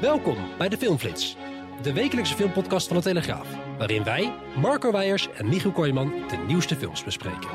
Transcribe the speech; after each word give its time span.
Welkom 0.00 0.36
bij 0.58 0.68
de 0.68 0.76
Filmflits, 0.76 1.36
de 1.82 1.92
wekelijkse 1.92 2.34
filmpodcast 2.34 2.86
van 2.86 2.96
de 2.96 3.02
Telegraaf, 3.02 3.46
waarin 3.78 4.04
wij, 4.04 4.32
Marco 4.56 4.92
Weijers 4.92 5.28
en 5.36 5.48
Michiel 5.48 5.72
Kooijman 5.72 6.12
de 6.28 6.36
nieuwste 6.46 6.76
films 6.76 7.04
bespreken. 7.04 7.48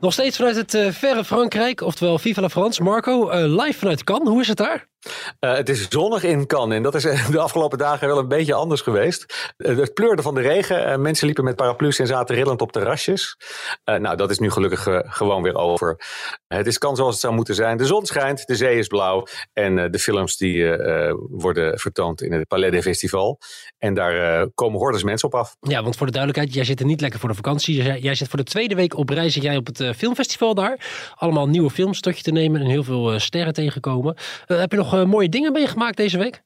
Nog 0.00 0.12
steeds 0.12 0.36
vanuit 0.36 0.56
het 0.56 0.74
uh, 0.74 0.90
verre 0.90 1.24
Frankrijk, 1.24 1.80
oftewel 1.80 2.18
Viva 2.18 2.40
la 2.40 2.48
France. 2.48 2.82
Marco, 2.82 3.30
uh, 3.30 3.64
live 3.64 3.78
vanuit 3.78 4.04
Cannes, 4.04 4.28
hoe 4.28 4.40
is 4.40 4.48
het 4.48 4.56
daar? 4.56 4.86
Uh, 5.44 5.54
het 5.54 5.68
is 5.68 5.88
zonnig 5.88 6.22
in 6.22 6.46
Cannes 6.46 6.76
en 6.76 6.82
dat 6.82 6.94
is 6.94 7.02
de 7.30 7.38
afgelopen 7.38 7.78
dagen 7.78 8.08
wel 8.08 8.18
een 8.18 8.28
beetje 8.28 8.54
anders 8.54 8.80
geweest. 8.80 9.52
Uh, 9.56 9.78
het 9.78 9.94
pleurde 9.94 10.22
van 10.22 10.34
de 10.34 10.40
regen. 10.40 10.88
Uh, 10.88 10.96
mensen 10.96 11.26
liepen 11.26 11.44
met 11.44 11.56
paraplu's 11.56 11.98
en 11.98 12.06
zaten 12.06 12.34
rillend 12.34 12.60
op 12.60 12.72
terrasjes. 12.72 13.36
nou, 13.84 14.16
dat 14.16 14.30
is 14.30 14.38
nu 14.38 14.50
gelukkig 14.50 14.88
gewoon 15.06 15.42
weer 15.42 15.54
over. 15.54 15.96
het 16.46 16.66
is 16.66 16.78
Cannes 16.78 16.98
zoals 16.98 17.12
het 17.14 17.22
zou 17.22 17.34
moeten 17.34 17.54
zijn. 17.54 17.76
De 17.76 17.86
zon 17.86 18.06
schijnt, 18.06 18.46
de 18.46 18.54
zee 18.54 18.78
is 18.78 18.86
blauw 18.86 19.26
en 19.52 19.90
de 19.90 19.98
films 19.98 20.36
die 20.36 20.76
worden 21.30 21.78
vertoond 21.78 22.22
in 22.22 22.32
het 22.32 22.48
Palais 22.48 22.70
des 22.70 22.82
Festival. 22.82 23.38
En 23.78 23.94
daar 23.94 24.46
komen 24.54 24.78
hordes 24.78 25.02
mensen 25.02 25.28
op 25.28 25.34
af. 25.34 25.56
Ja, 25.60 25.82
want 25.82 25.96
voor 25.96 26.06
de 26.06 26.12
duidelijkheid, 26.12 26.54
jij 26.54 26.64
zit 26.64 26.80
er 26.80 26.86
niet 26.86 27.00
lekker 27.00 27.20
voor 27.20 27.28
de 27.28 27.34
vakantie. 27.34 28.00
Jij, 28.00 28.14
zit 28.14 28.28
voor 28.28 28.38
de 28.38 28.44
tweede 28.44 28.74
week 28.74 28.96
op 28.96 29.08
reis. 29.08 29.34
Jij 29.34 29.56
op 29.56 29.66
het 29.66 29.96
filmfestival 29.96 30.54
daar. 30.54 31.12
Allemaal 31.14 31.48
nieuwe 31.48 31.70
films 31.70 32.00
tot 32.00 32.16
je 32.16 32.22
te 32.22 32.32
nemen 32.32 32.60
en 32.60 32.66
heel 32.66 32.84
veel 32.84 33.18
sterren 33.20 33.52
tegenkomen. 33.52 34.16
heb 34.46 34.70
je 34.70 34.76
nog 34.76 35.04
mooie 35.04 35.28
dingen 35.34 35.52
meegemaakt 35.52 35.96
deze 35.96 36.18
week? 36.18 36.42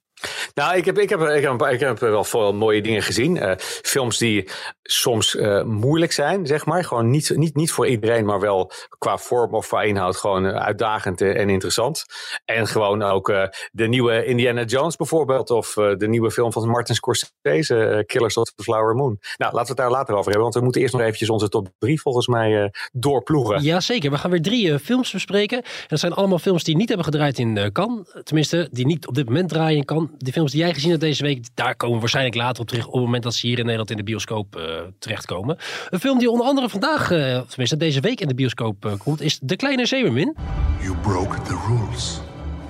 Nou, 0.55 0.77
ik 0.77 0.85
heb, 0.85 0.99
ik 0.99 1.09
heb, 1.09 1.21
ik 1.21 1.81
heb, 1.81 1.99
wel 1.99 2.25
veel 2.25 2.53
mooie 2.53 2.83
dingen 2.83 3.03
gezien. 3.03 3.37
Uh, 3.37 3.53
films 3.83 4.19
die 4.19 4.49
soms 4.83 5.35
uh, 5.35 5.63
moeilijk 5.63 6.13
zijn, 6.13 6.47
zeg 6.47 6.67
maar. 6.67 6.85
Gewoon 6.85 7.11
niet, 7.11 7.37
niet, 7.37 7.55
niet 7.55 7.73
voor 7.73 7.87
iedereen, 7.87 8.25
maar 8.25 8.41
wel 8.41 8.73
qua 8.99 9.19
vorm 9.19 9.55
of 9.55 9.69
qua 9.69 9.83
inhoud 9.83 10.17
gewoon 10.17 10.47
uitdagend 10.47 11.21
en 11.21 11.51
interessant. 11.51 12.05
En 12.45 12.67
gewoon 12.67 13.03
ook 13.03 13.27
de 13.73 13.89
nieuwe 13.89 14.25
Indiana 14.25 14.65
Jones 14.65 14.97
bijvoorbeeld. 14.97 15.51
Of 15.51 15.73
de 15.73 16.09
nieuwe 16.09 16.31
film 16.31 16.53
van 16.53 16.69
Martin 16.69 16.95
Scorsese, 16.95 18.03
Killers 18.07 18.37
of 18.37 18.53
the 18.53 18.63
Flower 18.63 18.95
Moon. 18.95 19.19
Nou, 19.37 19.53
laten 19.53 19.61
we 19.61 19.67
het 19.69 19.77
daar 19.77 19.91
later 19.91 20.15
over 20.15 20.25
hebben. 20.25 20.43
Want 20.43 20.55
we 20.55 20.61
moeten 20.61 20.81
eerst 20.81 20.93
nog 20.93 21.03
eventjes 21.03 21.31
onze 21.31 21.49
top 21.49 21.69
drie 21.79 22.01
volgens 22.01 22.27
mij 22.27 22.73
doorploegen. 22.93 23.63
Jazeker, 23.63 24.11
we 24.11 24.19
gaan 24.19 24.31
weer 24.31 24.43
drie 24.43 24.79
films 24.79 25.13
bespreken. 25.13 25.63
En 25.63 25.87
dat 25.89 25.99
zijn 25.99 26.13
allemaal 26.13 26.39
films 26.39 26.65
die 26.65 26.77
niet 26.77 26.89
hebben 26.89 27.07
gedraaid 27.07 27.39
in 27.39 27.73
Cannes. 27.73 28.17
Tenminste, 28.23 28.69
die 28.71 28.87
niet 28.87 29.07
op 29.07 29.15
dit 29.15 29.27
moment 29.27 29.49
draaien 29.49 29.77
in 29.77 29.85
Cannes 29.85 30.08
de 30.19 30.33
films 30.33 30.51
die 30.51 30.61
jij 30.61 30.75
gezien 30.75 30.91
hebt 30.91 31.03
deze 31.03 31.23
week, 31.23 31.47
daar 31.55 31.77
komen 31.77 31.95
we 31.95 32.01
waarschijnlijk 32.01 32.37
later 32.37 32.63
op 32.63 32.69
terug. 32.69 32.87
Op 32.87 32.93
het 32.93 33.03
moment 33.03 33.23
dat 33.23 33.35
ze 33.35 33.47
hier 33.47 33.57
in 33.59 33.63
Nederland 33.63 33.91
in 33.91 33.97
de 33.97 34.03
bioscoop 34.03 34.57
uh, 34.57 34.65
terechtkomen. 34.99 35.59
Een 35.91 36.01
film 36.01 36.19
die 36.19 36.31
onder 36.31 36.47
andere 36.47 36.69
vandaag, 36.69 37.11
uh, 37.11 37.41
tenminste 37.41 37.77
deze 37.77 38.01
week 38.01 38.21
in 38.21 38.29
de 38.29 38.35
bioscoop 38.35 38.85
uh, 38.85 38.93
komt, 38.99 39.21
is 39.21 39.39
De 39.43 39.57
Kleine 39.57 39.87
Zeemermin. 39.87 40.37
You 40.81 40.97
broke 40.97 41.43
the 41.43 41.57
rules. 41.67 42.21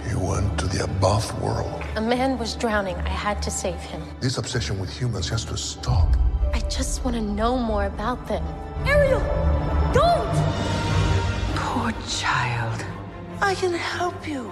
You 0.08 0.30
went 0.30 0.58
to 0.58 0.66
the 0.66 0.82
above 0.82 1.34
world. 1.40 1.82
A 1.96 2.00
man 2.00 2.36
was 2.36 2.56
drowning. 2.56 2.96
I 2.96 3.10
had 3.10 3.42
to 3.42 3.50
save 3.50 3.78
him. 3.90 4.00
This 4.18 4.38
obsession 4.38 4.80
with 4.80 4.98
humans 4.98 5.30
has 5.30 5.44
to 5.44 5.56
stop. 5.56 6.16
I 6.54 6.60
just 6.76 7.02
want 7.02 7.16
to 7.16 7.22
know 7.22 7.58
more 7.58 7.84
about 7.84 8.26
them. 8.26 8.42
Ariel, 8.86 9.22
don't! 9.92 10.28
Poor 11.54 11.92
child. 12.06 12.84
I 13.40 13.54
can 13.54 13.72
help 13.72 14.26
you. 14.26 14.50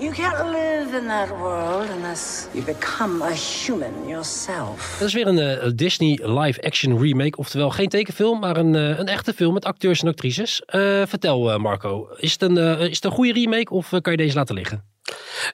You 0.00 0.12
can't 0.12 0.50
live 0.50 0.98
in 0.98 1.06
that 1.08 1.28
world 1.28 1.88
unless 1.90 2.48
you 2.52 2.64
become 2.64 3.22
a 3.22 3.32
human 3.32 4.08
yourself. 4.08 4.96
Dat 4.98 5.08
is 5.08 5.14
weer 5.14 5.26
een 5.26 5.64
uh, 5.64 5.70
Disney 5.74 6.18
live-action 6.22 7.00
remake. 7.00 7.36
Oftewel 7.36 7.70
geen 7.70 7.88
tekenfilm, 7.88 8.40
maar 8.40 8.56
een, 8.56 8.74
uh, 8.74 8.98
een 8.98 9.06
echte 9.06 9.32
film 9.32 9.54
met 9.54 9.64
acteurs 9.64 10.02
en 10.02 10.08
actrices. 10.08 10.62
Uh, 10.66 11.02
vertel 11.06 11.58
Marco, 11.58 12.08
is 12.16 12.32
het, 12.32 12.42
een, 12.42 12.56
is 12.78 12.94
het 12.94 13.04
een 13.04 13.10
goede 13.10 13.32
remake 13.32 13.70
of 13.70 13.88
kan 13.88 14.12
je 14.12 14.16
deze 14.16 14.34
laten 14.34 14.54
liggen? 14.54 14.84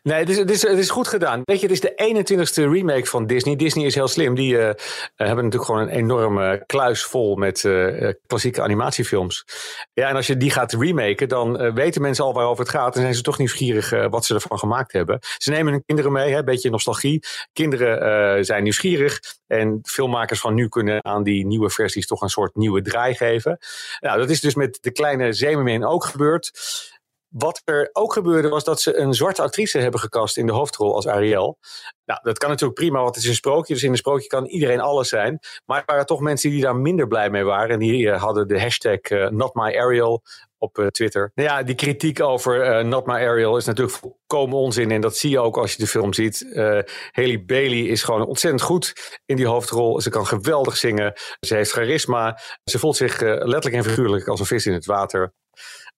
Nee, 0.02 0.18
het 0.18 0.28
is, 0.28 0.38
het, 0.38 0.50
is, 0.50 0.62
het 0.62 0.78
is 0.78 0.90
goed 0.90 1.08
gedaan. 1.08 1.40
Weet 1.44 1.60
je, 1.60 1.66
het 1.66 1.74
is 1.74 1.80
de 1.80 2.24
21ste 2.24 2.70
remake 2.70 3.06
van 3.06 3.26
Disney. 3.26 3.56
Disney 3.56 3.84
is 3.84 3.94
heel 3.94 4.08
slim. 4.08 4.34
Die 4.34 4.52
uh, 4.54 4.70
hebben 5.14 5.44
natuurlijk 5.44 5.64
gewoon 5.64 5.80
een 5.80 5.88
enorme 5.88 6.62
kluis 6.66 7.04
vol 7.04 7.36
met 7.36 7.62
uh, 7.62 8.12
klassieke 8.26 8.62
animatiefilms. 8.62 9.44
Ja, 9.92 10.08
en 10.08 10.16
als 10.16 10.26
je 10.26 10.36
die 10.36 10.50
gaat 10.50 10.72
remaken, 10.72 11.28
dan 11.28 11.74
weten 11.74 12.02
mensen 12.02 12.24
al 12.24 12.32
waarover 12.32 12.64
het 12.64 12.74
gaat. 12.74 12.94
En 12.94 13.00
zijn 13.00 13.14
ze 13.14 13.22
toch 13.22 13.38
nieuwsgierig 13.38 14.08
wat 14.08 14.24
ze 14.24 14.34
ervan 14.34 14.58
gemaakt 14.58 14.92
hebben. 14.92 15.18
Ze 15.38 15.50
nemen 15.50 15.72
hun 15.72 15.84
kinderen 15.84 16.12
mee, 16.12 16.34
een 16.34 16.44
beetje 16.44 16.70
nostalgie. 16.70 17.22
Kinderen 17.52 18.44
zijn 18.44 18.62
nieuwsgierig. 18.62 19.20
En 19.46 19.78
filmmakers 19.82 20.40
van 20.40 20.54
nu 20.54 20.68
kunnen 20.68 21.04
aan 21.04 21.22
die 21.22 21.46
nieuwe 21.46 21.70
versies 21.70 22.06
toch 22.06 22.22
een 22.22 22.28
soort 22.28 22.54
nieuwe 22.54 22.82
draai 22.82 23.14
geven. 23.14 23.58
Nou, 24.00 24.18
dat 24.18 24.30
is 24.30 24.40
dus 24.40 24.54
met 24.54 24.78
de 24.80 24.92
kleine 24.92 25.32
Zeemermin 25.32 25.84
ook 25.84 26.04
gebeurd. 26.04 26.52
Wat 27.36 27.62
er 27.64 27.88
ook 27.92 28.12
gebeurde 28.12 28.48
was 28.48 28.64
dat 28.64 28.80
ze 28.80 28.96
een 28.96 29.14
zwarte 29.14 29.42
actrice 29.42 29.78
hebben 29.78 30.00
gekast 30.00 30.36
in 30.36 30.46
de 30.46 30.52
hoofdrol 30.52 30.94
als 30.94 31.06
Ariel. 31.06 31.58
Nou, 32.04 32.20
dat 32.22 32.38
kan 32.38 32.48
natuurlijk 32.48 32.78
prima, 32.78 33.02
want 33.02 33.14
het 33.14 33.24
is 33.24 33.30
een 33.30 33.36
sprookje. 33.36 33.74
Dus 33.74 33.82
in 33.82 33.90
een 33.90 33.96
sprookje 33.96 34.26
kan 34.26 34.46
iedereen 34.46 34.80
alles 34.80 35.08
zijn. 35.08 35.38
Maar 35.64 35.78
er 35.78 35.84
waren 35.86 36.06
toch 36.06 36.20
mensen 36.20 36.50
die 36.50 36.62
daar 36.62 36.76
minder 36.76 37.06
blij 37.06 37.30
mee 37.30 37.44
waren. 37.44 37.70
En 37.70 37.78
die 37.78 38.02
uh, 38.02 38.22
hadden 38.22 38.48
de 38.48 38.60
hashtag 38.60 39.10
uh, 39.10 39.28
NotMyAriel 39.28 40.22
op 40.58 40.78
uh, 40.78 40.86
Twitter. 40.86 41.30
Nou 41.34 41.48
ja, 41.48 41.62
die 41.62 41.74
kritiek 41.74 42.20
over 42.20 42.84
Not 42.84 43.06
My 43.06 43.12
Ariel 43.12 43.56
is 43.56 43.64
natuurlijk 43.64 43.96
volkomen 43.96 44.58
onzin. 44.58 44.90
En 44.90 45.00
dat 45.00 45.16
zie 45.16 45.30
je 45.30 45.40
ook 45.40 45.56
als 45.56 45.72
je 45.72 45.78
de 45.78 45.86
film 45.86 46.12
ziet. 46.12 46.46
Haley 47.10 47.44
Bailey 47.46 47.80
is 47.80 48.02
gewoon 48.02 48.26
ontzettend 48.26 48.62
goed 48.62 49.20
in 49.24 49.36
die 49.36 49.46
hoofdrol. 49.46 50.00
Ze 50.00 50.10
kan 50.10 50.26
geweldig 50.26 50.76
zingen. 50.76 51.12
Ze 51.40 51.54
heeft 51.54 51.70
charisma. 51.70 52.38
Ze 52.64 52.78
voelt 52.78 52.96
zich 52.96 53.20
letterlijk 53.20 53.74
en 53.74 53.84
figuurlijk 53.84 54.28
als 54.28 54.40
een 54.40 54.46
vis 54.46 54.66
in 54.66 54.72
het 54.72 54.86
water. 54.86 55.32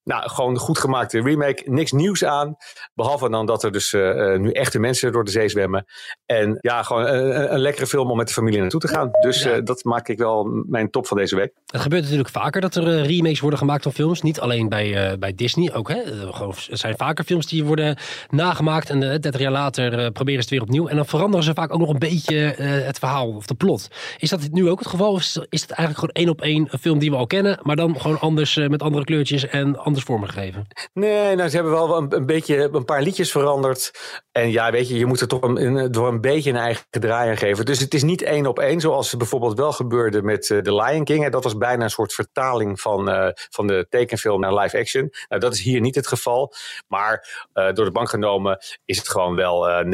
Nou, 0.07 0.29
gewoon 0.29 0.51
een 0.51 0.59
goed 0.59 0.77
gemaakte 0.77 1.21
remake. 1.21 1.63
Niks 1.65 1.91
nieuws 1.91 2.23
aan. 2.23 2.55
Behalve 2.93 3.29
dan 3.29 3.45
dat 3.45 3.63
er 3.63 3.71
dus 3.71 3.93
uh, 3.93 4.37
nu 4.37 4.51
echte 4.51 4.79
mensen 4.79 5.11
door 5.11 5.23
de 5.23 5.31
zee 5.31 5.49
zwemmen. 5.49 5.85
En 6.25 6.57
ja, 6.61 6.83
gewoon 6.83 7.05
een, 7.05 7.53
een 7.53 7.59
lekkere 7.59 7.87
film 7.87 8.11
om 8.11 8.17
met 8.17 8.27
de 8.27 8.33
familie 8.33 8.59
naartoe 8.59 8.79
te 8.79 8.87
gaan. 8.87 9.09
Dus 9.19 9.45
uh, 9.45 9.55
dat 9.63 9.83
maak 9.83 10.07
ik 10.07 10.17
wel 10.17 10.43
mijn 10.67 10.89
top 10.89 11.07
van 11.07 11.17
deze 11.17 11.35
week. 11.35 11.51
Het 11.65 11.81
gebeurt 11.81 12.03
natuurlijk 12.03 12.29
vaker 12.29 12.61
dat 12.61 12.75
er 12.75 13.01
remakes 13.01 13.39
worden 13.39 13.59
gemaakt 13.59 13.83
van 13.83 13.91
films. 13.91 14.21
Niet 14.21 14.39
alleen 14.39 14.69
bij, 14.69 15.17
bij 15.19 15.35
Disney. 15.35 15.73
Ook, 15.73 15.89
hè? 15.89 16.01
er 16.69 16.77
zijn 16.77 16.97
vaker 16.97 17.23
films 17.23 17.47
die 17.47 17.65
worden 17.65 17.97
nagemaakt. 18.29 18.89
En 18.89 18.99
30 18.99 19.39
jaar 19.39 19.51
later 19.51 20.11
proberen 20.11 20.43
ze 20.43 20.49
het 20.49 20.49
weer 20.49 20.61
opnieuw. 20.61 20.87
En 20.87 20.95
dan 20.95 21.05
veranderen 21.05 21.45
ze 21.45 21.53
vaak 21.53 21.73
ook 21.73 21.79
nog 21.79 21.89
een 21.89 21.99
beetje 21.99 22.35
het 22.83 22.99
verhaal 22.99 23.27
of 23.27 23.45
de 23.45 23.55
plot. 23.55 23.87
Is 24.17 24.29
dat 24.29 24.47
nu 24.51 24.69
ook 24.69 24.79
het 24.79 24.87
geval? 24.87 25.11
Of 25.11 25.21
is 25.49 25.61
het 25.61 25.71
eigenlijk 25.71 25.99
gewoon 25.99 26.13
één 26.13 26.29
op 26.29 26.41
één 26.41 26.67
een 26.71 26.79
film 26.79 26.99
die 26.99 27.09
we 27.11 27.17
al 27.17 27.27
kennen. 27.27 27.59
Maar 27.61 27.75
dan 27.75 28.01
gewoon 28.01 28.19
anders 28.19 28.55
met 28.55 28.81
andere 28.81 29.05
kleurtjes 29.05 29.47
en 29.47 29.77
andere 29.77 29.96
anders 30.05 30.31
gegeven? 30.31 30.67
Nee, 30.93 31.35
nou, 31.35 31.49
ze 31.49 31.55
hebben 31.55 31.73
wel 31.73 31.97
een, 31.97 32.15
een, 32.15 32.25
beetje 32.25 32.69
een 32.71 32.85
paar 32.85 33.01
liedjes 33.01 33.31
veranderd. 33.31 33.91
En 34.31 34.51
ja, 34.51 34.71
weet 34.71 34.87
je, 34.87 34.97
je 34.97 35.05
moet 35.05 35.21
er 35.21 35.27
toch 35.27 35.41
een, 35.41 35.91
door 35.91 36.07
een 36.07 36.21
beetje 36.21 36.49
een 36.49 36.55
eigen 36.55 36.85
draai 36.89 37.29
aan 37.29 37.37
geven. 37.37 37.65
Dus 37.65 37.79
het 37.79 37.93
is 37.93 38.03
niet 38.03 38.21
één 38.21 38.45
op 38.45 38.59
één, 38.59 38.79
zoals 38.79 39.09
het 39.09 39.19
bijvoorbeeld 39.19 39.57
wel 39.57 39.71
gebeurde 39.71 40.21
met 40.21 40.49
uh, 40.49 40.59
The 40.59 40.75
Lion 40.75 41.03
King. 41.03 41.25
En 41.25 41.31
dat 41.31 41.43
was 41.43 41.57
bijna 41.57 41.83
een 41.83 41.89
soort 41.89 42.13
vertaling 42.13 42.81
van, 42.81 43.09
uh, 43.09 43.27
van 43.33 43.67
de 43.67 43.85
tekenfilm 43.89 44.39
naar 44.39 44.53
live 44.53 44.77
action. 44.77 45.13
Nou, 45.27 45.41
dat 45.41 45.53
is 45.53 45.61
hier 45.61 45.81
niet 45.81 45.95
het 45.95 46.07
geval. 46.07 46.53
Maar 46.87 47.45
uh, 47.53 47.73
door 47.73 47.85
de 47.85 47.91
bank 47.91 48.09
genomen 48.09 48.57
is 48.85 48.97
het 48.97 49.09
gewoon 49.09 49.35
wel 49.35 49.85
90% 49.85 49.87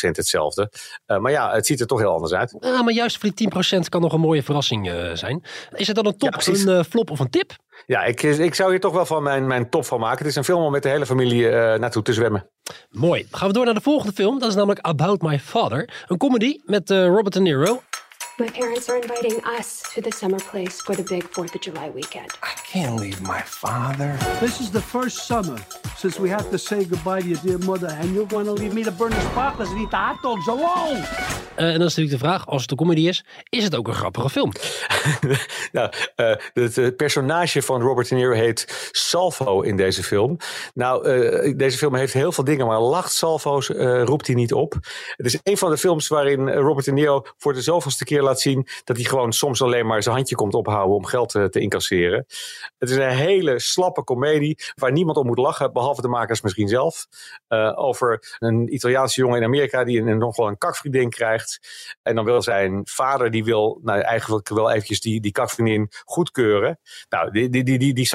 hetzelfde. 0.00 0.72
maar 1.06 1.30
ja, 1.30 1.52
het 1.52 1.66
ziet 1.66 1.80
er 1.80 1.86
toch 1.86 2.00
heel 2.00 2.12
anders 2.12 2.32
uit. 2.32 2.56
Ja, 2.60 2.82
maar 2.82 2.92
juist 2.92 3.18
voor 3.18 3.30
die 3.34 3.76
10% 3.76 3.78
kan 3.88 4.00
nog 4.00 4.12
een 4.12 4.20
mooie 4.20 4.42
verrassing 4.42 4.92
zijn. 5.14 5.44
Is 5.70 5.86
het 5.86 5.96
dan 5.96 6.06
een 6.06 6.16
top, 6.16 6.40
ja, 6.40 6.52
een 6.52 6.84
flop 6.84 7.10
of 7.10 7.18
een 7.18 7.30
tip? 7.30 7.56
Ja, 7.86 8.04
ik, 8.04 8.22
ik 8.22 8.54
zou 8.54 8.70
hier 8.70 8.80
toch 8.80 8.92
wel 8.92 9.06
van 9.06 9.22
mijn, 9.22 9.46
mijn 9.46 9.68
top 9.68 9.84
van 9.84 10.00
maken. 10.00 10.18
Het 10.18 10.26
is 10.26 10.36
een 10.36 10.44
film 10.44 10.62
om 10.62 10.72
met 10.72 10.82
de 10.82 10.88
hele 10.88 11.06
familie 11.06 11.42
uh, 11.42 11.52
naartoe 11.52 12.02
te 12.02 12.12
zwemmen. 12.12 12.50
Mooi. 12.90 13.26
Gaan 13.30 13.48
we 13.48 13.54
door 13.54 13.64
naar 13.64 13.74
de 13.74 13.80
volgende 13.80 14.12
film. 14.12 14.38
Dat 14.38 14.48
is 14.48 14.54
namelijk 14.54 14.86
About 14.86 15.22
My 15.22 15.38
Father. 15.38 16.04
Een 16.06 16.16
comedy 16.16 16.58
met 16.64 16.90
uh, 16.90 17.06
Robert 17.06 17.32
De 17.32 17.40
Niro. 17.40 17.82
My 18.40 18.48
parents 18.48 18.88
are 18.88 18.96
inviting 18.96 19.44
us 19.44 19.82
to 19.92 20.00
the 20.00 20.10
summer 20.10 20.38
place 20.38 20.80
for 20.80 20.94
the 20.96 21.02
big 21.02 21.24
4th 21.24 21.54
of 21.54 21.60
July 21.60 21.90
weekend. 21.90 22.30
I 22.42 22.54
can't 22.72 22.98
leave 22.98 23.20
my 23.20 23.42
father. 23.42 24.16
This 24.40 24.60
is 24.60 24.70
the 24.70 24.80
first 24.80 25.26
summer 25.26 25.58
since 25.98 26.18
we 26.18 26.30
have 26.30 26.48
to 26.50 26.56
say 26.56 26.86
goodbye 26.86 27.20
to 27.20 27.28
your 27.28 27.40
dear 27.42 27.58
mother, 27.58 27.88
and 28.00 28.14
you're 28.14 28.28
going 28.28 28.46
to 28.46 28.52
leave 28.52 28.72
me 28.72 28.82
to 28.84 28.92
burn 28.92 29.10
the 29.10 29.20
sparklers 29.20 29.68
and 29.68 29.80
eat 29.80 29.90
the 29.90 29.96
hot 29.96 30.22
dogs 30.22 30.48
alone. 30.48 31.04
Uh, 31.60 31.66
en 31.66 31.78
dan 31.78 31.86
is 31.86 31.94
natuurlijk 31.96 32.10
de 32.10 32.26
vraag, 32.26 32.46
als 32.46 32.62
het 32.62 32.70
een 32.70 32.76
comedy 32.76 33.08
is, 33.08 33.24
is 33.48 33.64
het 33.64 33.76
ook 33.76 33.88
een 33.88 33.94
grappige 33.94 34.30
film? 34.30 34.52
nou, 35.72 35.92
uh, 36.16 36.34
het 36.54 36.76
uh, 36.76 36.88
personage 36.96 37.62
van 37.62 37.80
Robert 37.80 38.08
De 38.08 38.14
Niro 38.14 38.32
heet 38.32 38.90
Salvo 38.92 39.60
in 39.60 39.76
deze 39.76 40.02
film. 40.02 40.36
Nou, 40.74 41.54
deze 41.56 41.78
film 41.78 41.94
heeft 41.94 42.12
heel 42.12 42.32
veel 42.32 42.44
dingen, 42.44 42.66
maar 42.66 42.80
lacht 42.80 43.12
salvo's 43.12 43.68
roept 44.04 44.26
hij 44.26 44.36
niet 44.36 44.52
op. 44.52 44.74
Het 45.16 45.26
is 45.26 45.38
een 45.42 45.58
van 45.58 45.70
de 45.70 45.76
films 45.76 46.08
waarin 46.08 46.50
Robert 46.50 46.84
De 46.84 46.92
Niro 46.92 47.24
voor 47.38 47.52
de 47.52 47.62
zoveelste 47.62 48.04
keer 48.04 48.22
zien 48.38 48.66
dat 48.84 48.96
hij 48.96 49.04
gewoon 49.04 49.32
soms 49.32 49.62
alleen 49.62 49.86
maar 49.86 50.02
zijn 50.02 50.14
handje 50.14 50.34
komt 50.34 50.54
ophouden 50.54 50.96
om 50.96 51.06
geld 51.06 51.28
te, 51.28 51.48
te 51.48 51.60
incasseren. 51.60 52.26
Het 52.78 52.90
is 52.90 52.96
een 52.96 53.08
hele 53.08 53.58
slappe 53.58 54.04
komedie 54.04 54.58
waar 54.74 54.92
niemand 54.92 55.16
om 55.16 55.26
moet 55.26 55.38
lachen, 55.38 55.72
behalve 55.72 56.02
de 56.02 56.08
makers 56.08 56.40
misschien 56.40 56.68
zelf. 56.68 57.06
over 57.74 58.36
een 58.38 58.74
Italiaanse 58.74 59.20
jongen 59.20 59.38
in 59.38 59.44
Amerika 59.44 59.84
die 59.84 60.00
een, 60.00 60.18
nog 60.18 60.36
wel 60.36 60.48
een 60.48 60.58
kakvriendin 60.58 61.10
krijgt. 61.10 61.58
En 62.02 62.14
dan 62.14 62.24
wil 62.24 62.42
zijn 62.42 62.80
vader, 62.84 63.30
die 63.30 63.44
wil 63.44 63.80
nou, 63.82 64.00
eigenlijk 64.00 64.48
wel 64.48 64.70
eventjes 64.70 65.00
die, 65.00 65.20
die 65.20 65.32
kakvriendin 65.32 65.88
goedkeuren. 66.04 66.78
Nou, 67.08 67.30
die, 67.30 67.48
die, 67.48 67.64
die, 67.64 67.78
die, 67.78 67.94
die 67.94 68.08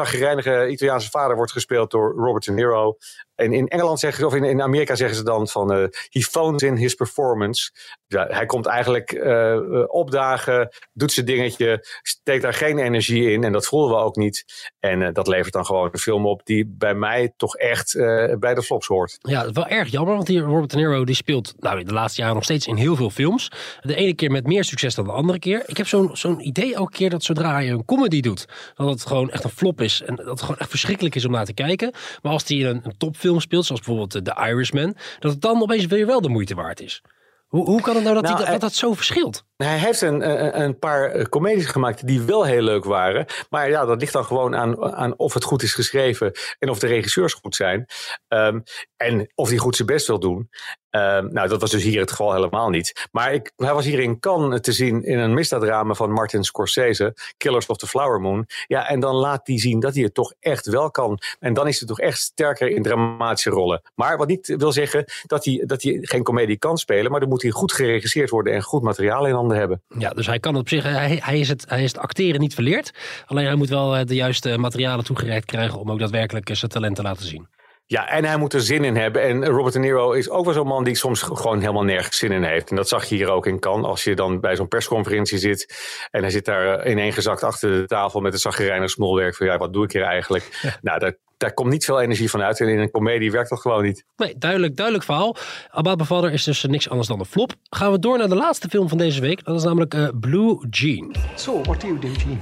Italiaanse 0.70 1.10
vader 1.10 1.36
wordt 1.36 1.52
gespeeld 1.52 1.92
door 1.92 2.14
Robert 2.16 2.46
De 2.46 2.52
Niro. 2.52 2.98
En 3.36 3.54
in 3.54 3.68
Engeland 3.68 4.00
zeggen 4.00 4.20
ze, 4.20 4.26
of 4.26 4.36
in, 4.36 4.44
in 4.44 4.62
Amerika 4.62 4.96
zeggen 4.96 5.18
ze 5.18 5.24
dan 5.24 5.48
van 5.48 5.78
uh, 5.78 5.88
he 6.10 6.20
phones 6.20 6.62
in 6.62 6.76
his 6.76 6.94
performance. 6.94 7.72
Ja, 8.08 8.28
hij 8.30 8.46
komt 8.46 8.66
eigenlijk 8.66 9.12
uh, 9.12 9.84
opdagen, 9.88 10.70
doet 10.94 11.12
zijn 11.12 11.26
dingetje, 11.26 11.86
steekt 12.02 12.42
daar 12.42 12.54
geen 12.54 12.78
energie 12.78 13.32
in. 13.32 13.44
En 13.44 13.52
dat 13.52 13.66
voelden 13.66 13.98
we 13.98 14.04
ook 14.04 14.16
niet. 14.16 14.46
En 14.80 15.14
dat 15.14 15.28
levert 15.28 15.54
dan 15.54 15.66
gewoon 15.66 15.90
een 15.92 16.00
film 16.00 16.26
op 16.26 16.42
die 16.46 16.66
bij 16.78 16.94
mij 16.94 17.34
toch 17.38 17.56
echt 17.56 17.94
bij 18.40 18.54
de 18.54 18.64
flops 18.64 18.88
hoort. 18.88 19.18
Ja, 19.20 19.52
wel 19.52 19.68
erg 19.68 19.90
jammer, 19.90 20.14
want 20.16 20.28
die 20.28 20.40
Robert 20.40 20.72
De 20.72 20.78
Niro 20.78 21.04
die 21.04 21.16
speelt 21.16 21.54
nou, 21.58 21.84
de 21.84 21.94
laatste 21.94 22.20
jaren 22.20 22.36
nog 22.36 22.44
steeds 22.44 22.68
in 22.68 22.76
heel 22.76 22.96
veel 22.96 23.10
films. 23.10 23.52
De 23.82 23.96
ene 23.96 24.14
keer 24.14 24.32
met 24.32 24.48
meer 24.48 24.64
succes 24.64 24.96
dan 24.96 25.06
de 25.06 25.12
andere 25.12 25.40
keer. 25.40 25.64
Ik 25.66 25.78
heb 25.78 25.88
zo'n 25.88 26.10
zo'n 26.14 26.48
idee 26.48 26.76
elke 26.76 26.92
keer 26.92 27.10
dat 27.10 27.24
zodra 27.24 27.60
je 27.60 27.72
een 27.72 27.86
comedy 27.86 28.22
doet, 28.22 28.46
dat 28.76 28.90
het 28.90 29.06
gewoon 29.06 29.32
echt 29.32 29.44
een 29.44 29.50
flop 29.50 29.82
is. 29.82 30.02
En 30.02 30.16
dat 30.16 30.26
het 30.26 30.42
gewoon 30.42 30.58
echt 30.58 30.70
verschrikkelijk 30.70 31.16
is 31.16 31.26
om 31.26 31.32
naar 31.32 31.46
te 31.46 31.54
kijken. 31.54 31.94
Maar 32.22 32.32
als 32.32 32.46
die 32.46 32.68
een, 32.68 32.82
een 32.84 32.98
top 32.98 33.18
film 33.26 33.40
speelt, 33.40 33.66
zoals 33.66 33.82
bijvoorbeeld 33.82 34.26
The 34.26 34.48
Irishman, 34.48 34.96
dat 35.20 35.32
het 35.32 35.42
dan 35.42 35.62
opeens 35.62 35.86
weer 35.86 36.06
wel 36.06 36.22
de 36.22 36.30
moeite 36.30 36.56
waard 36.56 36.82
is. 36.82 37.02
Hoe, 37.48 37.66
hoe 37.66 37.82
kan 37.82 37.96
het 37.96 38.04
nou 38.04 38.16
dat, 38.16 38.24
nou, 38.24 38.38
die, 38.38 38.46
dat, 38.46 38.62
dat 38.62 38.74
zo 38.74 38.94
verschilt? 38.94 39.46
Hij 39.58 39.78
heeft 39.78 40.02
een, 40.02 40.30
een, 40.30 40.62
een, 40.62 40.80
paar 40.80 41.12
eh, 41.12 41.26
comedies 41.26 41.66
gemaakt 41.66 42.08
die 42.08 42.22
wel 42.22 42.44
heel 42.44 42.62
leuk 42.62 42.84
waren. 42.84 43.26
Maar 43.50 43.70
ja, 43.70 43.86
dat 43.86 44.00
ligt 44.00 44.14
dan 44.14 44.26
gewoon 44.26 44.56
aan, 44.56 44.96
aan 44.96 45.18
of 45.18 45.34
het 45.34 45.44
goed 45.44 45.64
is 45.64 45.74
geschreven 45.74 46.32
en 46.60 46.70
of 46.70 46.80
de 46.80 46.88
regisseurs 46.88 47.34
goed 47.34 47.56
zijn. 47.56 47.86
Um, 48.28 48.64
en 48.98 49.32
of 49.36 49.50
hij 49.50 49.58
goed 49.58 49.76
zijn 49.76 49.88
best 49.88 50.08
wil 50.08 50.20
doen. 50.20 50.50
Um, 50.96 51.34
nou, 51.34 51.48
dat 51.48 51.62
was 51.62 51.72
dus 51.72 51.84
hier 51.84 52.00
het 52.00 52.10
geval 52.10 52.34
helemaal 52.34 52.70
niet. 52.70 53.08
Maar 53.12 53.34
ik, 53.34 53.52
hij 53.56 53.74
was 53.74 53.86
hier 53.86 54.00
in 54.00 54.20
Cannes 54.20 54.62
te 54.62 54.72
zien 54.72 55.04
in 55.04 55.20
een 55.20 55.34
misdaaddrama 55.34 55.94
van 55.94 56.12
Martin 56.12 56.44
Scorsese, 56.44 57.16
Killers 57.38 57.66
of 57.66 57.78
the 57.78 57.88
Flower 57.88 58.22
Moon. 58.22 58.46
Ja, 58.68 58.90
en 58.90 59.00
dan 59.00 59.16
laat 59.16 59.48
hij 59.48 59.60
zien 59.60 59.80
dat 59.80 59.94
hij 59.94 60.04
het 60.04 60.14
toch 60.14 60.34
echt 60.40 60.66
wel 60.66 60.92
kan. 60.92 61.20
En 61.40 61.54
dan 61.54 61.68
is 61.68 61.80
hij 61.80 61.88
toch 61.88 62.00
echt 62.00 62.20
sterker 62.20 62.70
in 62.70 62.84
dramatische 62.84 63.50
rollen. 63.50 63.82
Maar 63.96 64.18
wat 64.18 64.28
niet 64.28 64.56
wil 64.58 64.72
zeggen 64.72 65.06
dat 65.26 65.46
hij, 65.46 65.64
dat 65.66 65.82
hij 65.84 65.98
geen 66.02 66.24
comedie 66.24 66.58
kan 66.58 66.78
spelen, 66.78 67.12
maar 67.12 67.20
dan 67.20 67.30
moet 67.30 67.42
hij 67.42 67.52
goed 67.52 67.74
geregisseerd 67.74 68.30
worden 68.30 68.54
en 68.54 68.62
goed 68.62 68.82
materiaal 68.82 69.28
in 69.28 69.34
handen 69.34 69.58
hebben. 69.58 69.82
Ja, 69.98 70.10
dus 70.10 70.26
hij 70.26 70.40
kan 70.40 70.56
op 70.56 70.70
zich, 70.70 70.84
hij, 70.84 71.20
hij, 71.24 71.40
is, 71.40 71.48
het, 71.48 71.66
hij 71.68 71.84
is 71.84 71.92
het 71.92 72.02
acteren 72.02 72.40
niet 72.40 72.54
verleerd. 72.54 72.92
Alleen 73.26 73.46
hij 73.46 73.56
moet 73.56 73.70
wel 73.70 73.96
eh, 73.96 74.06
de 74.06 74.16
juiste 74.16 74.58
materialen 74.58 75.06
toegereikt 75.06 75.46
krijgen 75.46 75.80
om 75.80 75.92
ook 75.92 76.00
daadwerkelijk 76.00 76.50
zijn 76.54 76.72
talent 76.72 76.96
te 76.96 77.02
laten 77.02 77.26
zien. 77.26 77.48
Ja, 77.88 78.10
en 78.10 78.26
hij 78.26 78.38
moet 78.38 78.54
er 78.54 78.62
zin 78.62 78.84
in 78.84 78.96
hebben. 78.96 79.22
En 79.22 79.46
Robert 79.46 79.74
De 79.74 79.80
Niro 79.80 80.12
is 80.12 80.30
ook 80.30 80.46
wel 80.46 80.54
zo'n 80.54 80.68
man 80.68 80.84
die 80.84 80.96
soms 80.96 81.22
gewoon 81.22 81.60
helemaal 81.60 81.84
nergens 81.84 82.18
zin 82.18 82.32
in 82.32 82.44
heeft. 82.44 82.70
En 82.70 82.76
dat 82.76 82.88
zag 82.88 83.06
je 83.06 83.16
hier 83.16 83.32
ook 83.32 83.46
in 83.46 83.60
Cannes. 83.60 83.86
Als 83.86 84.04
je 84.04 84.16
dan 84.16 84.40
bij 84.40 84.56
zo'n 84.56 84.68
persconferentie 84.68 85.38
zit 85.38 85.76
en 86.12 86.22
hij 86.22 86.30
zit 86.32 86.46
daar 86.46 86.80
eh, 86.80 86.92
ineengezakt 86.92 87.44
achter 87.44 87.72
de 87.72 87.86
tafel 87.86 88.20
met 88.22 88.34
een 88.34 88.40
zaggerijnig 88.40 88.90
smolwerk 88.90 89.36
van 89.36 89.46
ja, 89.46 89.58
wat 89.58 89.74
doe 89.74 89.84
ik 89.84 89.92
hier 89.92 90.04
eigenlijk? 90.04 90.60
Nou, 90.82 91.00
daar, 91.00 91.16
daar 91.38 91.54
komt 91.54 91.70
niet 91.70 91.86
veel 91.86 92.02
energie 92.02 92.30
van 92.30 92.42
uit. 92.42 92.60
En 92.60 92.68
in 92.68 92.80
een 92.80 92.92
komedie 92.92 93.32
werkt 93.32 93.50
dat 93.50 93.62
gewoon 93.62 93.84
niet. 93.84 94.06
Nee, 94.18 94.38
duidelijk, 94.38 94.76
duidelijk 94.76 95.06
verhaal. 95.06 95.36
Abba 95.70 95.96
Bevaller 95.96 96.32
is 96.32 96.44
dus 96.44 96.64
niks 96.64 96.90
anders 96.90 97.08
dan 97.08 97.20
een 97.20 97.26
flop. 97.26 97.52
Gaan 97.70 97.92
we 97.92 98.00
door 98.00 98.18
naar 98.18 98.30
de 98.30 98.36
laatste 98.36 98.70
film 98.70 98.90
van 98.90 98.98
deze 98.98 99.22
week. 99.22 99.44
Dat 99.44 99.56
is 99.56 99.64
namelijk 99.64 99.94
uh, 99.94 100.08
Blue 100.20 100.68
Jean. 100.70 101.16
So, 101.36 101.62
what 101.62 101.82
do 101.82 101.88
you 101.88 102.00
do, 102.00 102.08
Jean? 102.08 102.42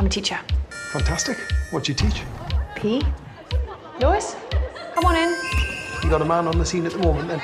I'm 0.00 0.06
a 0.06 0.08
teacher. 0.08 0.40
Fantastic. 0.68 1.36
What 1.70 1.84
do 1.84 1.92
you 1.92 2.10
teach? 2.10 2.22
P. 2.74 3.04
Lois? 3.98 4.34
Come 4.98 5.14
on 5.14 5.16
in. 5.16 5.30
You 6.02 6.10
got 6.10 6.22
a 6.22 6.24
man 6.24 6.48
on 6.48 6.58
the 6.58 6.66
scene 6.66 6.84
at 6.84 6.92
the 6.92 6.98
moment 6.98 7.28
then? 7.28 7.40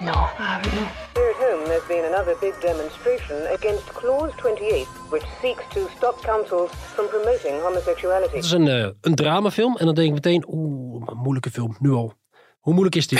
No, 0.00 0.12
I 0.12 0.32
haven't. 0.36 0.74
No. 0.74 0.86
Here 1.14 1.30
at 1.30 1.36
home, 1.36 1.64
there's 1.64 1.88
been 1.88 2.04
another 2.04 2.34
big 2.40 2.54
demonstration 2.60 3.36
against 3.46 3.86
Clause 3.94 4.32
28, 4.36 4.86
which 5.08 5.24
seeks 5.40 5.64
to 5.74 5.88
stop 5.96 6.22
councils 6.22 6.70
from 6.94 7.08
promoting 7.08 7.62
homosexuality. 7.62 8.34
Het 8.34 8.44
is 8.44 8.50
een, 8.50 8.66
uh, 8.66 8.88
een 9.00 9.14
dramafilm 9.14 9.76
en 9.76 9.86
dan 9.86 9.94
denk 9.94 10.08
ik 10.08 10.14
meteen, 10.14 10.44
oeh, 10.48 11.02
een 11.06 11.16
moeilijke 11.16 11.50
film, 11.50 11.76
nu 11.78 11.90
al. 11.90 12.14
Hoe 12.58 12.72
moeilijk 12.72 12.96
is 12.96 13.08
die? 13.08 13.18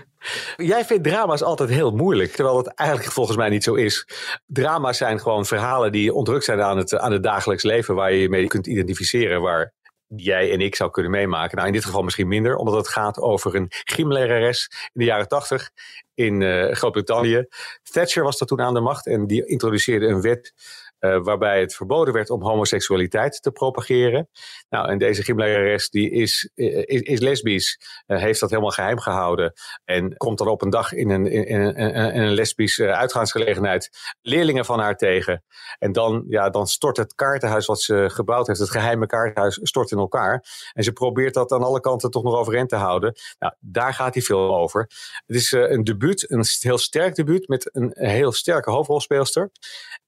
Jij 0.72 0.84
vindt 0.84 1.04
drama's 1.04 1.42
altijd 1.42 1.68
heel 1.68 1.90
moeilijk, 1.90 2.32
terwijl 2.32 2.56
het 2.56 2.74
eigenlijk 2.74 3.12
volgens 3.12 3.36
mij 3.36 3.48
niet 3.48 3.64
zo 3.64 3.74
is. 3.74 4.08
Drama's 4.46 4.96
zijn 4.96 5.20
gewoon 5.20 5.46
verhalen 5.46 5.92
die 5.92 6.14
ontrukt 6.14 6.44
zijn 6.44 6.62
aan 6.62 6.76
het, 6.76 6.98
aan 6.98 7.12
het 7.12 7.22
dagelijks 7.22 7.62
leven, 7.62 7.94
waar 7.94 8.12
je 8.12 8.20
je 8.20 8.28
mee 8.28 8.46
kunt 8.46 8.66
identificeren, 8.66 9.40
waar 9.40 9.72
jij 10.16 10.52
en 10.52 10.60
ik 10.60 10.74
zou 10.74 10.90
kunnen 10.90 11.12
meemaken. 11.12 11.56
Nou, 11.56 11.68
in 11.68 11.74
dit 11.74 11.84
geval 11.84 12.02
misschien 12.02 12.28
minder, 12.28 12.56
omdat 12.56 12.74
het 12.74 12.88
gaat 12.88 13.18
over 13.18 13.54
een 13.54 13.66
gymlerares 13.68 14.68
in 14.70 15.00
de 15.00 15.04
jaren 15.04 15.28
tachtig 15.28 15.70
in 16.14 16.40
uh, 16.40 16.72
Groot-Brittannië. 16.72 17.46
Thatcher 17.82 18.24
was 18.24 18.38
daar 18.38 18.48
toen 18.48 18.60
aan 18.60 18.74
de 18.74 18.80
macht 18.80 19.06
en 19.06 19.26
die 19.26 19.46
introduceerde 19.46 20.06
een 20.06 20.20
wet 20.20 20.52
uh, 21.02 21.18
waarbij 21.22 21.60
het 21.60 21.74
verboden 21.74 22.14
werd 22.14 22.30
om 22.30 22.42
homoseksualiteit 22.42 23.42
te 23.42 23.50
propageren. 23.50 24.28
Nou, 24.68 24.88
en 24.88 24.98
deze 24.98 25.22
gymlerares 25.22 25.90
die 25.90 26.10
is, 26.10 26.50
is, 26.54 27.00
is 27.00 27.20
lesbisch, 27.20 27.80
uh, 28.06 28.18
heeft 28.18 28.40
dat 28.40 28.50
helemaal 28.50 28.70
geheim 28.70 28.98
gehouden. 28.98 29.52
En 29.84 30.16
komt 30.16 30.38
dan 30.38 30.48
op 30.48 30.62
een 30.62 30.70
dag 30.70 30.92
in 30.92 31.10
een, 31.10 31.26
in, 31.26 31.46
in, 31.46 31.76
in 31.76 32.22
een 32.22 32.34
lesbische 32.34 32.94
uitgaansgelegenheid 32.94 33.90
leerlingen 34.22 34.64
van 34.64 34.78
haar 34.78 34.96
tegen. 34.96 35.44
En 35.78 35.92
dan, 35.92 36.24
ja, 36.28 36.50
dan 36.50 36.66
stort 36.66 36.96
het 36.96 37.14
kaartenhuis 37.14 37.66
wat 37.66 37.80
ze 37.80 38.10
gebouwd 38.10 38.46
heeft, 38.46 38.58
het 38.58 38.70
geheime 38.70 39.06
kaartenhuis, 39.06 39.58
stort 39.62 39.90
in 39.90 39.98
elkaar. 39.98 40.44
En 40.72 40.84
ze 40.84 40.92
probeert 40.92 41.34
dat 41.34 41.52
aan 41.52 41.62
alle 41.62 41.80
kanten 41.80 42.10
toch 42.10 42.22
nog 42.22 42.34
overeind 42.34 42.68
te 42.68 42.76
houden. 42.76 43.12
Nou, 43.38 43.54
daar 43.60 43.94
gaat 43.94 44.12
die 44.12 44.22
film 44.22 44.50
over. 44.50 44.80
Het 45.26 45.36
is 45.36 45.52
een 45.52 45.84
debuut, 45.84 46.30
een 46.30 46.44
heel 46.60 46.78
sterk 46.78 47.14
debuut 47.14 47.48
met 47.48 47.70
een 47.72 47.90
heel 47.94 48.32
sterke 48.32 48.70
hoofdrolspeelster. 48.70 49.50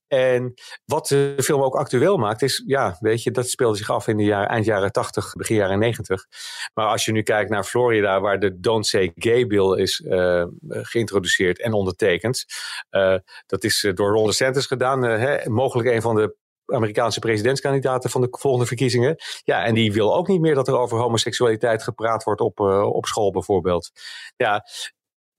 En 0.09 0.55
wat 0.85 1.06
de 1.06 1.34
film 1.37 1.63
ook 1.63 1.75
actueel 1.75 2.17
maakt, 2.17 2.43
is, 2.43 2.63
ja, 2.67 2.96
weet 3.01 3.23
je, 3.23 3.31
dat 3.31 3.49
speelde 3.49 3.77
zich 3.77 3.91
af 3.91 4.08
in 4.08 4.17
de 4.17 4.25
jaren, 4.25 4.49
eind 4.49 4.65
jaren 4.65 4.93
80, 4.93 5.32
begin 5.32 5.56
jaren 5.56 5.79
90. 5.79 6.27
Maar 6.75 6.87
als 6.87 7.05
je 7.05 7.13
nu 7.13 7.23
kijkt 7.23 7.51
naar 7.51 7.65
Florida, 7.65 8.20
waar 8.20 8.39
de 8.39 8.61
Don't 8.61 8.87
Say 8.87 9.13
Gay 9.15 9.46
Bill 9.46 9.79
is 9.79 10.01
uh, 10.01 10.44
geïntroduceerd 10.69 11.61
en 11.61 11.73
ondertekend. 11.73 12.44
Uh, 12.91 13.17
dat 13.46 13.65
is 13.65 13.91
door 13.94 14.13
Ron 14.13 14.27
DeSantis 14.27 14.67
gedaan, 14.67 15.03
hè, 15.03 15.49
mogelijk 15.51 15.89
een 15.89 16.03
van 16.03 16.17
de 16.17 16.37
Amerikaanse 16.67 17.20
presidentskandidaten 17.20 18.11
van 18.11 18.20
de 18.20 18.29
volgende 18.31 18.67
verkiezingen. 18.67 19.17
Ja, 19.43 19.65
en 19.65 19.75
die 19.75 19.93
wil 19.93 20.17
ook 20.17 20.29
niet 20.29 20.41
meer 20.41 20.55
dat 20.55 20.69
er 20.69 20.79
over 20.79 20.99
homoseksualiteit 20.99 21.82
gepraat 21.82 22.25
wordt 22.25 22.41
op, 22.41 22.61
op 22.61 23.06
school 23.06 23.31
bijvoorbeeld. 23.31 23.91
Ja, 24.37 24.65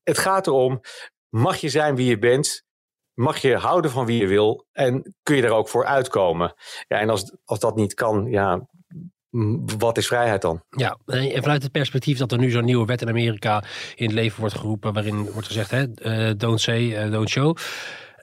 het 0.04 0.18
gaat 0.18 0.48
erom, 0.48 0.82
mag 1.30 1.58
je 1.58 1.70
zijn 1.70 1.96
wie 1.96 2.08
je 2.08 2.20
bent? 2.20 2.65
Mag 3.16 3.38
je 3.38 3.56
houden 3.56 3.92
van 3.92 4.06
wie 4.06 4.22
je 4.22 4.28
wil 4.28 4.66
en 4.72 5.16
kun 5.24 5.36
je 5.36 5.44
er 5.44 5.52
ook 5.52 5.70
voor 5.70 5.86
uitkomen. 5.86 6.54
Ja, 6.88 7.00
en 7.00 7.10
als, 7.10 7.36
als 7.44 7.60
dat 7.60 7.76
niet 7.76 7.94
kan, 7.94 8.26
ja, 8.30 8.68
wat 9.78 9.98
is 9.98 10.08
vrijheid 10.08 10.42
dan? 10.42 10.64
Ja, 10.70 10.98
en 11.06 11.42
vanuit 11.42 11.64
het 11.64 11.72
perspectief 11.72 12.18
dat 12.18 12.32
er 12.32 12.38
nu 12.38 12.52
zo'n 12.52 12.66
nieuwe 12.66 12.86
wet 12.86 13.02
in 13.02 13.10
Amerika 13.10 13.64
in 13.96 14.06
het 14.06 14.14
leven 14.14 14.40
wordt 14.40 14.56
geroepen, 14.56 14.94
waarin 14.94 15.32
wordt 15.32 15.48
gezegd, 15.48 15.72
hè, 15.72 15.86
uh, 16.02 16.34
don't 16.38 16.62
say, 16.62 17.06
uh, 17.06 17.12
don't 17.12 17.30
show. 17.30 17.58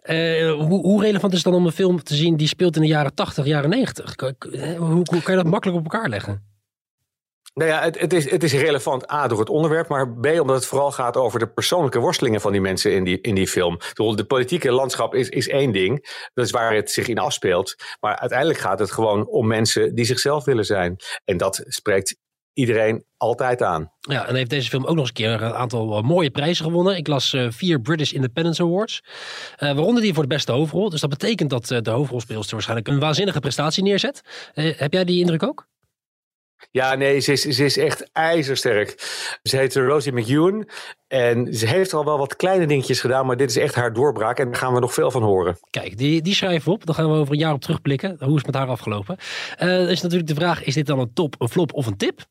Uh, 0.04 0.52
hoe, 0.52 0.80
hoe, 0.80 1.02
relevant 1.02 1.32
is 1.32 1.44
het 1.44 1.52
dan 1.52 1.60
om 1.60 1.66
een 1.66 1.72
film 1.72 2.02
te 2.02 2.14
zien 2.14 2.36
die 2.36 2.48
speelt 2.48 2.76
in 2.76 2.82
de 2.82 2.88
jaren 2.88 3.14
80, 3.14 3.46
jaren 3.46 3.70
90? 3.70 4.14
Hoe, 4.78 4.88
hoe 4.88 5.04
kan 5.04 5.34
je 5.36 5.42
dat 5.42 5.46
makkelijk 5.46 5.78
op 5.78 5.92
elkaar 5.92 6.08
leggen? 6.08 6.51
Nou 7.54 7.70
ja, 7.70 7.82
het, 7.82 8.00
het, 8.00 8.12
is, 8.12 8.30
het 8.30 8.42
is 8.42 8.52
relevant 8.52 9.12
A 9.12 9.28
door 9.28 9.38
het 9.38 9.48
onderwerp, 9.48 9.88
maar 9.88 10.08
B 10.08 10.26
omdat 10.26 10.56
het 10.56 10.66
vooral 10.66 10.92
gaat 10.92 11.16
over 11.16 11.38
de 11.38 11.48
persoonlijke 11.48 11.98
worstelingen 11.98 12.40
van 12.40 12.52
die 12.52 12.60
mensen 12.60 12.92
in 12.92 13.04
die, 13.04 13.20
in 13.20 13.34
die 13.34 13.48
film. 13.48 13.78
De 13.94 14.24
politieke 14.26 14.70
landschap 14.70 15.14
is, 15.14 15.28
is 15.28 15.48
één 15.48 15.72
ding, 15.72 16.08
dat 16.34 16.44
is 16.44 16.50
waar 16.50 16.74
het 16.74 16.90
zich 16.90 17.08
in 17.08 17.18
afspeelt. 17.18 17.74
Maar 18.00 18.18
uiteindelijk 18.18 18.58
gaat 18.58 18.78
het 18.78 18.90
gewoon 18.90 19.26
om 19.26 19.46
mensen 19.46 19.94
die 19.94 20.04
zichzelf 20.04 20.44
willen 20.44 20.64
zijn. 20.64 20.96
En 21.24 21.36
dat 21.36 21.64
spreekt 21.66 22.16
iedereen 22.52 23.04
altijd 23.16 23.62
aan. 23.62 23.92
Ja, 24.00 24.26
en 24.26 24.34
heeft 24.34 24.50
deze 24.50 24.68
film 24.68 24.82
ook 24.82 24.96
nog 24.96 24.98
eens 24.98 25.08
een 25.08 25.14
keer 25.14 25.42
een 25.42 25.54
aantal 25.54 25.96
eh, 25.96 26.02
mooie 26.02 26.30
prijzen 26.30 26.64
gewonnen. 26.64 26.96
Ik 26.96 27.06
las 27.06 27.32
eh, 27.32 27.46
vier 27.50 27.80
British 27.80 28.12
Independence 28.12 28.62
Awards. 28.62 29.02
Eh, 29.56 29.72
waaronder 29.72 30.02
die 30.02 30.14
voor 30.14 30.22
de 30.22 30.28
beste 30.28 30.52
hoofdrol. 30.52 30.90
Dus 30.90 31.00
dat 31.00 31.10
betekent 31.10 31.50
dat 31.50 31.70
eh, 31.70 31.80
de 31.80 31.90
hoofdrolspeelster 31.90 32.52
waarschijnlijk 32.52 32.88
een 32.88 32.98
waanzinnige 32.98 33.40
prestatie 33.40 33.82
neerzet. 33.82 34.22
Heb 34.54 34.92
jij 34.92 35.04
die 35.04 35.20
indruk 35.20 35.42
ook? 35.42 35.70
Ja, 36.70 36.94
nee, 36.94 37.20
ze 37.20 37.32
is, 37.32 37.42
ze 37.42 37.64
is 37.64 37.76
echt 37.76 38.12
ijzersterk. 38.12 38.94
Ze 39.42 39.56
heet 39.56 39.74
Rosie 39.74 40.12
McEwen 40.12 40.68
en 41.08 41.54
ze 41.54 41.66
heeft 41.66 41.92
al 41.92 42.04
wel 42.04 42.18
wat 42.18 42.36
kleine 42.36 42.66
dingetjes 42.66 43.00
gedaan, 43.00 43.26
maar 43.26 43.36
dit 43.36 43.50
is 43.50 43.56
echt 43.56 43.74
haar 43.74 43.92
doorbraak 43.92 44.38
en 44.38 44.44
daar 44.44 44.56
gaan 44.56 44.74
we 44.74 44.80
nog 44.80 44.94
veel 44.94 45.10
van 45.10 45.22
horen. 45.22 45.58
Kijk, 45.70 45.98
die, 45.98 46.22
die 46.22 46.34
schrijven 46.34 46.64
we 46.64 46.70
op. 46.70 46.86
Dan 46.86 46.94
gaan 46.94 47.10
we 47.10 47.16
over 47.16 47.32
een 47.32 47.38
jaar 47.38 47.52
op 47.52 47.60
terugblikken. 47.60 48.16
Hoe 48.18 48.28
is 48.28 48.34
het 48.36 48.46
met 48.46 48.54
haar 48.54 48.68
afgelopen? 48.68 49.16
Eh 49.56 49.90
is 49.90 50.00
natuurlijk 50.00 50.28
de 50.28 50.34
vraag, 50.34 50.64
is 50.64 50.74
dit 50.74 50.86
dan 50.86 50.98
een 50.98 51.12
top, 51.12 51.34
een 51.38 51.48
flop 51.48 51.72
of 51.72 51.86
een 51.86 51.96
tip? 51.96 52.26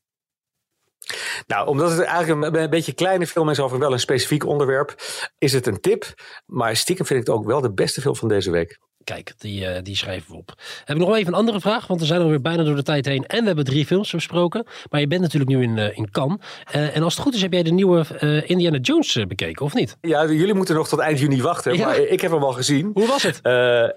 Nou, 1.48 1.68
omdat 1.68 1.92
het 1.92 2.02
eigenlijk 2.02 2.56
een, 2.56 2.62
een 2.62 2.70
beetje 2.70 2.94
kleine 2.94 3.28
film 3.28 3.50
is 3.50 3.60
over 3.60 3.80
wel 3.80 3.94
een 3.94 4.00
specifiek 4.00 4.46
onderwerp, 4.46 4.96
is 5.38 5.54
het 5.54 5.68
een 5.68 5.80
tip. 5.80 6.14
Maar 6.46 6.76
stiekem 6.76 7.06
vind 7.06 7.20
ik 7.20 7.28
het 7.28 7.36
ook 7.36 7.46
wel 7.46 7.62
de 7.62 7.74
beste 7.74 8.02
film 8.02 8.16
van 8.16 8.28
deze 8.28 8.52
week. 8.52 8.80
Kijk, 9.04 9.34
die, 9.38 9.66
eh, 9.66 9.84
die 9.84 9.96
schrijven 9.96 10.32
we 10.32 10.38
op. 10.38 10.54
Heb 10.86 10.98
ik 10.98 11.04
nog 11.06 11.16
even 11.16 11.28
een 11.28 11.40
andere 11.40 11.60
vraag, 11.60 11.88
want 11.88 12.00
we 12.00 12.06
zijn 12.06 12.22
alweer 12.22 12.42
bijna 12.42 12.64
door 12.64 12.76
de 12.76 12.84
tijd 12.84 13.06
heen. 13.06 13.26
En 13.26 13.40
we 13.40 13.46
hebben 13.46 13.66
drie 13.66 13.86
films 13.86 14.12
besproken. 14.12 14.66
Maar 14.90 15.00
je 15.00 15.08
bent 15.08 15.22
natuurlijk 15.22 15.52
nu 15.52 15.62
in, 15.64 15.78
eh, 15.78 15.98
in 15.98 16.12
Cannes. 16.12 16.38
Eh, 16.72 16.96
en 16.96 17.04
als 17.04 17.14
het 17.14 17.24
goed 17.24 17.34
is, 17.34 17.42
heb 17.42 17.54
jij 17.54 17.64
de 17.64 17.72
nieuwe 17.72 18.06
Indiana 18.46 18.78
Jones 18.78 19.20
bekeken, 19.28 19.66
of 19.66 19.74
niet? 19.74 19.98
Ja, 20.02 20.26
jullie 20.26 20.54
moeten 20.54 20.76
nog 20.76 20.88
tot 20.88 21.00
eind 21.00 21.20
juni 21.20 21.42
wachten, 21.42 21.78
Ja. 21.78 21.86
maar 21.86 22.00
ik 22.00 22.22
heb 22.22 22.32
hem 22.32 22.44
al 22.44 22.52
gezien. 22.54 22.92
Hoe 22.94 23.08
was 23.08 23.24
het? 23.24 23.40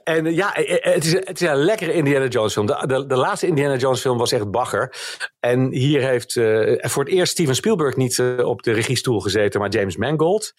En 0.04 0.34
ja, 0.34 0.50
het 0.54 1.04
is, 1.04 1.12
het 1.12 1.40
is 1.40 1.48
een 1.48 1.56
lekkere 1.56 1.92
Indiana 1.92 2.26
Jones 2.26 2.52
film. 2.52 2.66
De, 2.66 2.84
de, 2.86 3.06
de 3.06 3.16
laatste 3.16 3.46
Indiana 3.46 3.76
Jones 3.76 4.00
film 4.00 4.18
was 4.18 4.32
echt 4.32 4.50
bagger. 4.50 4.94
En 5.40 5.72
hier 5.72 6.00
heeft 6.08 6.32
voor 6.90 7.04
het 7.04 7.12
eerst 7.12 7.32
Steven 7.32 7.54
Spielberg 7.54 7.96
niet 7.96 8.22
op 8.44 8.62
de 8.62 8.72
regiestoel 8.72 9.20
gezeten, 9.20 9.60
maar 9.60 9.68
James 9.70 9.96
Mangold. 9.96 10.52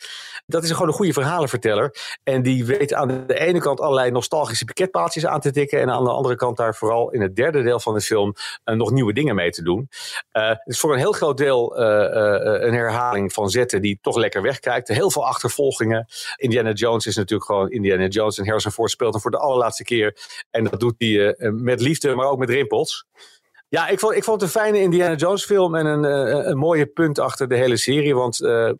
Dat 0.46 0.64
is 0.64 0.72
gewoon 0.72 0.88
een 0.88 0.94
goede 0.94 1.14
verhalenverteller. 1.14 1.96
En 2.24 2.42
die 2.42 2.66
weet 2.66 2.94
aan 2.94 3.24
de 3.28 3.40
ene 3.40 3.60
kant 3.60 3.80
allerlei 3.80 4.12
nostalgische 4.36 4.66
piketpaaltjes 4.66 5.26
aan 5.26 5.40
te 5.40 5.52
tikken. 5.52 5.82
En 5.82 5.90
aan 5.90 6.04
de 6.04 6.10
andere 6.10 6.36
kant 6.36 6.58
daar 6.58 6.76
vooral 6.76 7.12
in 7.12 7.22
het 7.22 7.36
derde 7.36 7.62
deel 7.62 7.80
van 7.80 7.94
de 7.94 8.02
film 8.02 8.34
eh, 8.64 8.76
nog 8.76 8.92
nieuwe 8.92 9.14
dingen 9.14 9.36
mee 9.36 9.50
te 9.50 9.64
doen. 9.64 9.90
Eh, 10.32 10.48
het 10.48 10.62
is 10.66 10.80
voor 10.80 10.94
een 10.94 11.00
heel 11.00 11.12
groot 11.12 11.38
deel 11.38 11.78
eh, 11.78 12.68
een 12.68 12.74
herhaling 12.74 13.34
van 13.34 13.50
zetten 13.50 13.82
die 13.82 13.98
toch 14.02 14.16
lekker 14.16 14.42
wegkijkt. 14.42 14.88
Heel 14.88 15.12
veel 15.12 15.26
achtervolgingen. 15.26 16.06
Indiana 16.36 16.72
Jones 16.72 17.06
is 17.06 17.16
natuurlijk 17.16 17.50
gewoon 17.50 17.70
Indiana 17.70 18.08
Jones. 18.08 18.38
En 18.38 18.46
Harrison 18.46 18.72
Ford 18.72 18.92
speelt 18.92 19.14
hem 19.14 19.22
voor 19.22 19.32
de 19.32 19.38
allerlaatste 19.38 19.84
keer. 19.84 20.18
En 20.52 20.64
dat 20.64 20.80
doet 20.80 20.96
hij 20.98 21.36
met 21.52 21.82
liefde, 21.82 22.16
maar 22.16 22.28
ook 22.28 22.40
met 22.40 22.50
rimpels. 22.50 23.06
Ja, 23.70 23.88
ik 23.88 24.00
vond, 24.00 24.16
ik 24.16 24.24
vond 24.24 24.42
het 24.42 24.50
een 24.56 24.62
fijne 24.62 24.80
Indiana 24.80 25.16
Jones 25.16 25.46
film 25.46 25.76
en 25.76 25.86
een, 25.86 26.04
een 26.50 26.58
mooie 26.58 26.86
punt 26.86 27.20
achter 27.20 27.48
de 27.48 27.56
hele 27.56 27.78
serie. 27.78 28.16
Want 28.16 28.42
eh, 28.42 28.72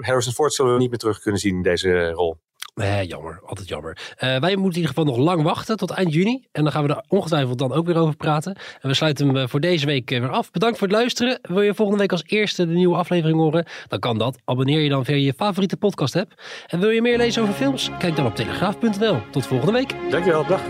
Harrison 0.00 0.32
Ford 0.32 0.52
zullen 0.52 0.72
we 0.72 0.78
niet 0.78 0.90
meer 0.90 0.98
terug 0.98 1.20
kunnen 1.20 1.40
zien 1.40 1.54
in 1.54 1.62
deze 1.62 2.10
rol. 2.10 2.36
Nee, 2.80 3.06
jammer. 3.06 3.40
Altijd 3.46 3.68
jammer. 3.68 4.14
Eh, 4.16 4.28
wij 4.28 4.56
moeten 4.56 4.58
in 4.58 4.64
ieder 4.64 4.88
geval 4.88 5.04
nog 5.04 5.16
lang 5.16 5.42
wachten 5.42 5.76
tot 5.76 5.90
eind 5.90 6.12
juni. 6.12 6.44
En 6.52 6.62
dan 6.62 6.72
gaan 6.72 6.86
we 6.86 6.94
er 6.94 7.04
ongetwijfeld 7.08 7.58
dan 7.58 7.72
ook 7.72 7.86
weer 7.86 7.96
over 7.96 8.16
praten. 8.16 8.54
En 8.80 8.88
we 8.88 8.94
sluiten 8.94 9.26
hem 9.26 9.36
eh, 9.36 9.48
voor 9.48 9.60
deze 9.60 9.86
week 9.86 10.10
eh, 10.10 10.20
weer 10.20 10.30
af. 10.30 10.50
Bedankt 10.50 10.78
voor 10.78 10.88
het 10.88 10.96
luisteren. 10.96 11.38
Wil 11.42 11.62
je 11.62 11.74
volgende 11.74 12.00
week 12.00 12.12
als 12.12 12.24
eerste 12.26 12.66
de 12.66 12.72
nieuwe 12.72 12.96
aflevering 12.96 13.38
horen? 13.38 13.66
Dan 13.88 13.98
kan 13.98 14.18
dat. 14.18 14.38
Abonneer 14.44 14.80
je 14.80 14.88
dan 14.88 15.04
via 15.04 15.16
je 15.16 15.32
favoriete 15.36 15.76
podcast 15.76 16.16
app. 16.16 16.42
En 16.66 16.80
wil 16.80 16.90
je 16.90 17.02
meer 17.02 17.16
lezen 17.16 17.42
over 17.42 17.54
films? 17.54 17.90
Kijk 17.98 18.16
dan 18.16 18.26
op 18.26 18.36
telegraaf.nl. 18.36 19.18
Tot 19.30 19.46
volgende 19.46 19.72
week. 19.72 19.94
Dankjewel, 20.10 20.46
dag. 20.46 20.62